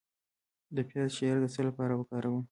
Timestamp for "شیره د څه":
1.17-1.61